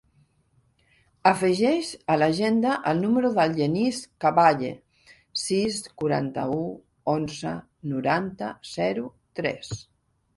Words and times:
Afegeix 1.31 1.89
a 2.13 2.15
l'agenda 2.21 2.71
el 2.91 3.01
número 3.03 3.29
del 3.35 3.53
Genís 3.59 3.99
Caballe: 4.25 4.71
sis, 5.41 5.77
quaranta-u, 6.03 6.63
onze, 7.13 7.53
noranta, 7.93 8.49
zero, 8.71 9.05
tres. 9.41 9.71